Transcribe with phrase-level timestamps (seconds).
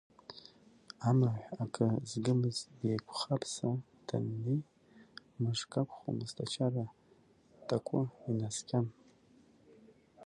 [1.09, 3.69] Амаҳә акы згымыз деиқәхаԥса
[4.07, 4.59] даннеи,
[5.41, 6.85] мышкы акәхомызт ачара,
[7.67, 8.87] такәы инаскьан.